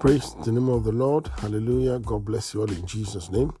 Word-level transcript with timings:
Praise 0.00 0.34
the 0.46 0.50
name 0.50 0.70
of 0.70 0.84
the 0.84 0.92
Lord. 0.92 1.28
Hallelujah. 1.40 1.98
God 1.98 2.24
bless 2.24 2.54
you 2.54 2.62
all 2.62 2.70
in 2.70 2.86
Jesus' 2.86 3.30
name. 3.30 3.52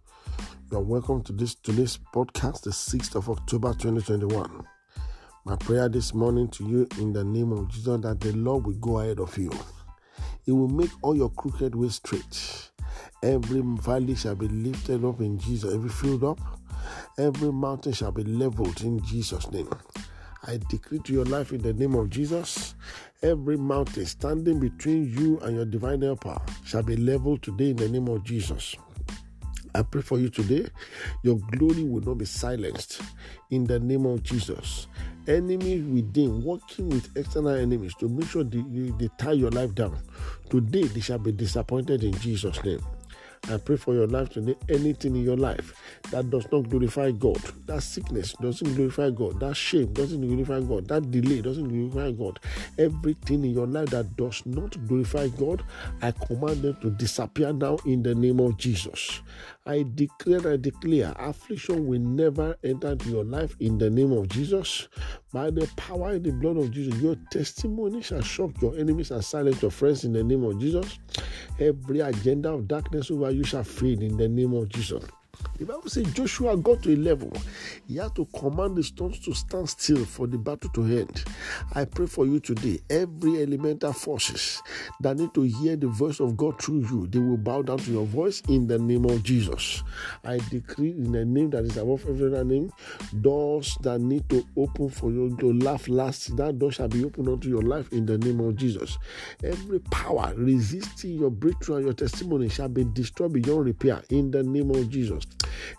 You 0.72 0.78
are 0.78 0.82
welcome 0.82 1.22
to 1.24 1.34
this 1.34 1.54
today's 1.54 1.98
podcast, 2.14 2.62
the 2.62 2.70
6th 2.70 3.14
of 3.14 3.28
October 3.28 3.74
2021. 3.74 4.66
My 5.44 5.56
prayer 5.56 5.90
this 5.90 6.14
morning 6.14 6.48
to 6.48 6.66
you 6.66 6.88
in 6.98 7.12
the 7.12 7.22
name 7.22 7.52
of 7.52 7.68
Jesus 7.68 8.00
that 8.00 8.20
the 8.20 8.32
Lord 8.32 8.64
will 8.64 8.72
go 8.76 9.00
ahead 9.00 9.20
of 9.20 9.36
you. 9.36 9.50
He 10.42 10.50
will 10.50 10.70
make 10.70 10.88
all 11.02 11.14
your 11.14 11.28
crooked 11.28 11.74
ways 11.74 11.96
straight. 11.96 12.70
Every 13.22 13.60
valley 13.60 14.14
shall 14.14 14.34
be 14.34 14.48
lifted 14.48 15.04
up 15.04 15.20
in 15.20 15.38
Jesus, 15.38 15.74
every 15.74 15.90
filled 15.90 16.24
up, 16.24 16.40
every 17.18 17.52
mountain 17.52 17.92
shall 17.92 18.12
be 18.12 18.24
leveled 18.24 18.80
in 18.80 19.04
Jesus' 19.04 19.50
name. 19.50 19.68
I 20.46 20.58
decree 20.68 21.00
to 21.00 21.12
your 21.12 21.26
life 21.26 21.52
in 21.52 21.60
the 21.60 21.72
name 21.72 21.94
of 21.94 22.08
Jesus, 22.10 22.74
every 23.22 23.56
mountain 23.56 24.06
standing 24.06 24.58
between 24.58 25.12
you 25.18 25.38
and 25.40 25.56
your 25.56 25.66
divine 25.66 26.02
helper 26.02 26.40
shall 26.64 26.82
be 26.82 26.96
leveled 26.96 27.42
today 27.42 27.70
in 27.70 27.76
the 27.76 27.88
name 27.88 28.08
of 28.08 28.24
Jesus. 28.24 28.74
I 29.74 29.82
pray 29.82 30.02
for 30.02 30.18
you 30.18 30.28
today. 30.28 30.66
Your 31.22 31.36
glory 31.36 31.84
will 31.84 32.00
not 32.00 32.18
be 32.18 32.24
silenced 32.24 33.02
in 33.50 33.64
the 33.64 33.78
name 33.78 34.06
of 34.06 34.22
Jesus. 34.22 34.88
Enemies 35.28 35.84
within, 35.84 36.42
working 36.42 36.88
with 36.88 37.16
external 37.16 37.54
enemies 37.54 37.94
to 38.00 38.08
make 38.08 38.28
sure 38.28 38.42
they, 38.42 38.62
they 38.98 39.08
tie 39.18 39.32
your 39.32 39.50
life 39.50 39.74
down. 39.74 39.98
Today, 40.48 40.84
they 40.84 41.00
shall 41.00 41.18
be 41.18 41.30
disappointed 41.30 42.02
in 42.02 42.12
Jesus' 42.14 42.62
name. 42.64 42.80
I 43.48 43.56
pray 43.56 43.76
for 43.76 43.94
your 43.94 44.06
life 44.06 44.28
today. 44.30 44.54
Anything 44.68 45.16
in 45.16 45.24
your 45.24 45.36
life 45.36 45.72
that 46.10 46.30
does 46.30 46.46
not 46.52 46.68
glorify 46.68 47.10
God, 47.10 47.40
that 47.66 47.82
sickness 47.82 48.34
doesn't 48.40 48.74
glorify 48.74 49.10
God, 49.10 49.40
that 49.40 49.56
shame 49.56 49.92
doesn't 49.92 50.20
glorify 50.20 50.60
God, 50.60 50.86
that 50.88 51.10
delay 51.10 51.40
doesn't 51.40 51.68
glorify 51.68 52.12
God, 52.12 52.38
everything 52.78 53.44
in 53.44 53.50
your 53.52 53.66
life 53.66 53.90
that 53.90 54.16
does 54.16 54.44
not 54.46 54.76
glorify 54.86 55.28
God, 55.28 55.64
I 56.02 56.12
command 56.12 56.62
them 56.62 56.76
to 56.82 56.90
disappear 56.90 57.52
now 57.52 57.78
in 57.86 58.02
the 58.02 58.14
name 58.14 58.40
of 58.40 58.56
Jesus. 58.56 59.20
I 59.66 59.84
declare, 59.94 60.52
I 60.52 60.56
declare, 60.56 61.14
affliction 61.18 61.86
will 61.86 62.00
never 62.00 62.56
enter 62.62 62.92
into 62.92 63.10
your 63.10 63.24
life 63.24 63.56
in 63.60 63.78
the 63.78 63.90
name 63.90 64.12
of 64.12 64.28
Jesus. 64.28 64.88
By 65.32 65.50
the 65.50 65.68
power 65.76 66.14
in 66.14 66.22
the 66.22 66.32
blood 66.32 66.56
of 66.56 66.70
Jesus, 66.70 67.00
your 67.00 67.16
testimony 67.30 68.02
shall 68.02 68.22
shock 68.22 68.60
your 68.60 68.76
enemies 68.76 69.10
and 69.10 69.24
silence 69.24 69.62
your 69.62 69.70
friends 69.70 70.04
in 70.04 70.12
the 70.12 70.24
name 70.24 70.44
of 70.44 70.58
Jesus. 70.58 70.98
Every 71.60 72.00
agenda 72.00 72.54
of 72.54 72.66
darkness 72.66 73.10
over 73.10 73.30
you 73.30 73.44
shall 73.44 73.64
fade 73.64 74.02
in 74.02 74.16
the 74.16 74.28
name 74.28 74.54
of 74.54 74.70
Jesus. 74.70 75.04
The 75.60 75.66
Bible 75.66 75.90
says 75.90 76.10
Joshua 76.14 76.56
got 76.56 76.82
to 76.84 76.94
a 76.94 76.96
level, 76.96 77.30
he 77.86 77.96
had 77.96 78.14
to 78.14 78.24
command 78.26 78.76
the 78.76 78.82
stones 78.82 79.18
to 79.20 79.34
stand 79.34 79.68
still 79.68 80.06
for 80.06 80.26
the 80.26 80.38
battle 80.38 80.70
to 80.70 80.82
end. 80.84 81.22
I 81.74 81.84
pray 81.84 82.06
for 82.06 82.24
you 82.26 82.40
today. 82.40 82.80
Every 82.88 83.42
elemental 83.42 83.92
forces 83.92 84.62
that 85.00 85.18
need 85.18 85.34
to 85.34 85.42
hear 85.42 85.76
the 85.76 85.88
voice 85.88 86.18
of 86.18 86.36
God 86.38 86.60
through 86.60 86.86
you, 86.90 87.06
they 87.08 87.18
will 87.18 87.36
bow 87.36 87.60
down 87.60 87.76
to 87.78 87.90
your 87.92 88.06
voice 88.06 88.42
in 88.48 88.66
the 88.66 88.78
name 88.78 89.04
of 89.04 89.22
Jesus. 89.22 89.82
I 90.24 90.38
decree 90.50 90.92
in 90.92 91.12
the 91.12 91.26
name 91.26 91.50
that 91.50 91.64
is 91.64 91.76
above 91.76 92.06
every 92.08 92.28
other 92.28 92.44
name, 92.44 92.72
doors 93.20 93.76
that 93.82 94.00
need 94.00 94.30
to 94.30 94.46
open 94.56 94.88
for 94.88 95.10
you 95.10 95.36
to 95.40 95.52
laugh 95.52 95.88
last, 95.88 96.36
that 96.38 96.58
door 96.58 96.72
shall 96.72 96.88
be 96.88 97.04
opened 97.04 97.28
unto 97.28 97.50
your 97.50 97.62
life 97.62 97.92
in 97.92 98.06
the 98.06 98.16
name 98.16 98.40
of 98.40 98.56
Jesus. 98.56 98.96
Every 99.44 99.80
power 99.80 100.32
resisting 100.36 101.18
your 101.18 101.30
breakthrough 101.30 101.76
and 101.76 101.84
your 101.84 101.94
testimony 101.94 102.48
shall 102.48 102.68
be 102.68 102.84
destroyed 102.84 103.34
beyond 103.34 103.66
repair 103.66 104.02
in 104.08 104.30
the 104.30 104.42
name 104.42 104.70
of 104.70 104.88
Jesus. 104.88 105.26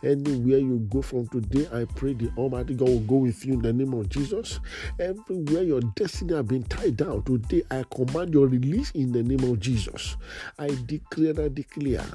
Anywhere 0.03 0.59
you 0.59 0.79
go 0.89 1.01
from 1.01 1.27
today, 1.27 1.67
I 1.73 1.85
pray 1.85 2.13
the 2.13 2.31
Almighty 2.37 2.73
God 2.75 2.89
will 2.89 2.99
go 3.01 3.15
with 3.17 3.45
you 3.45 3.53
in 3.53 3.61
the 3.61 3.73
name 3.73 3.93
of 3.93 4.09
Jesus. 4.09 4.59
Everywhere 4.99 5.63
your 5.63 5.81
destiny 5.95 6.33
has 6.33 6.45
been 6.45 6.63
tied 6.63 6.97
down, 6.97 7.23
today 7.23 7.63
I 7.71 7.83
command 7.91 8.33
your 8.33 8.47
release 8.47 8.91
in 8.91 9.11
the 9.11 9.23
name 9.23 9.43
of 9.49 9.59
Jesus. 9.59 10.17
I 10.57 10.69
declare, 10.85 11.45
I 11.45 11.49
declare, 11.49 12.05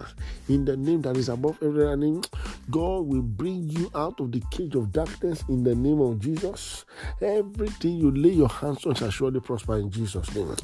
in 0.48 0.64
the 0.64 0.76
name 0.76 1.02
that 1.02 1.16
is 1.16 1.28
above 1.28 1.58
every 1.62 1.96
name, 1.96 2.22
God 2.70 3.06
will 3.06 3.22
bring 3.22 3.68
you 3.68 3.90
out 3.94 4.18
of 4.20 4.32
the 4.32 4.42
cage 4.50 4.74
of 4.74 4.90
darkness 4.92 5.44
in 5.48 5.62
the 5.62 5.74
name 5.74 6.00
of 6.00 6.18
Jesus. 6.18 6.84
Everything 7.20 7.96
you 7.96 8.10
lay 8.10 8.30
your 8.30 8.48
hands 8.48 8.84
on 8.86 8.94
shall 8.94 9.10
surely 9.10 9.40
prosper 9.40 9.76
in 9.76 9.90
Jesus' 9.90 10.34
name. 10.34 10.54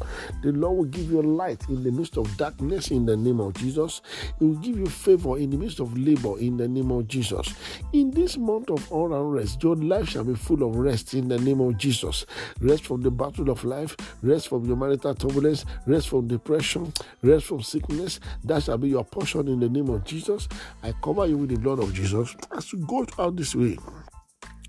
The 0.43 0.53
Lord 0.53 0.77
will 0.79 0.85
give 0.85 1.11
you 1.11 1.23
light 1.23 1.69
in 1.69 1.85
the 1.85 1.93
midst 1.93 2.17
of 2.17 2.37
darkness 2.37 2.91
in 2.91 3.07
the 3.07 3.17
name 3.17 3.41
of 3.41 3.55
Jesus. 3.55 4.03
He 4.39 4.47
will 4.47 4.57
give 4.57 4.79
you 4.79 4.87
favor 4.87 5.39
in 5.39 5.51
the 5.51 5.57
midst 5.57 5.79
of 5.79 5.97
labor 5.97 6.39
in 6.39 6.57
the 6.57 6.67
name 6.67 6.91
of 6.91 7.07
Jesus. 7.07 7.55
In 7.93 8.11
this 8.11 8.37
month 8.37 8.71
of 8.71 8.91
all 8.91 9.13
unrest, 9.15 9.63
your 9.63 9.77
life 9.77 10.09
shall 10.09 10.25
be 10.25 10.35
full 10.35 10.63
of 10.65 10.77
rest 10.77 11.15
in 11.15 11.29
the 11.29 11.39
name 11.39 11.61
of 11.61 11.77
Jesus. 11.77 12.27
Rest 12.61 12.85
from 12.85 13.03
the 13.03 13.11
battle 13.11 13.51
of 13.51 13.63
life, 13.65 13.97
rest 14.23 14.49
from 14.49 14.65
your 14.65 14.77
marital 14.77 15.15
turbulence, 15.15 15.65
rest 15.87 16.09
from 16.09 16.27
depression, 16.27 16.93
rest 17.23 17.47
from 17.47 17.63
sickness. 17.63 18.19
That 18.45 18.65
shall 18.65 18.79
be 18.79 18.89
your 18.89 19.05
portion 19.05 19.47
in 19.47 19.61
the 19.61 19.69
name 19.69 19.89
of 19.89 20.05
Jesus. 20.05 20.49
I 20.83 20.93
cover 21.03 21.27
you 21.27 21.39
with 21.39 21.51
the 21.51 21.59
blood 21.59 21.79
of 21.79 21.92
Jesus 21.93 22.35
as 22.57 22.73
you 22.73 22.85
go 22.87 23.07
out 23.19 23.37
this 23.37 23.55
way. 23.55 23.79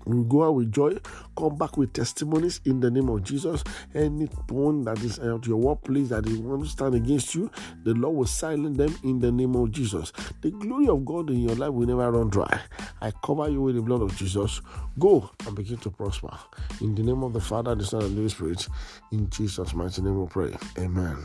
We 0.06 0.22
go 0.24 0.44
out 0.44 0.56
with 0.56 0.70
joy, 0.72 0.98
come 1.36 1.56
back 1.56 1.76
with 1.78 1.92
testimonies 1.94 2.60
in 2.66 2.80
the 2.80 2.90
name 2.90 3.08
of 3.08 3.22
Jesus. 3.22 3.64
Anyone 3.94 4.84
that 4.84 5.02
is 5.02 5.18
at 5.18 5.46
your 5.46 5.56
workplace 5.56 6.08
that 6.10 6.26
is 6.26 6.38
want 6.38 6.64
to 6.64 6.68
stand 6.68 6.94
against 6.94 7.34
you, 7.34 7.50
the 7.84 7.94
Lord 7.94 8.16
will 8.16 8.26
silence 8.26 8.76
them 8.76 8.94
in 9.02 9.18
the 9.18 9.32
name 9.32 9.56
of 9.56 9.70
Jesus. 9.70 10.12
The 10.42 10.50
glory 10.50 10.88
of 10.88 11.04
God 11.06 11.30
in 11.30 11.40
your 11.40 11.56
life 11.56 11.72
will 11.72 11.86
never 11.86 12.12
run 12.12 12.28
dry. 12.28 12.60
I 13.00 13.12
cover 13.24 13.48
you 13.48 13.62
with 13.62 13.76
the 13.76 13.82
blood 13.82 14.02
of 14.02 14.14
Jesus. 14.16 14.60
Go 14.98 15.30
and 15.46 15.56
begin 15.56 15.78
to 15.78 15.90
prosper. 15.90 16.36
In 16.82 16.94
the 16.94 17.02
name 17.02 17.22
of 17.22 17.32
the 17.32 17.40
Father, 17.40 17.74
the 17.74 17.84
Son, 17.84 18.02
and 18.02 18.12
the 18.12 18.16
Holy 18.16 18.28
Spirit. 18.28 18.68
In 19.10 19.30
Jesus' 19.30 19.72
mighty 19.72 20.02
name 20.02 20.20
we 20.20 20.26
pray. 20.26 20.54
Amen. 20.78 21.16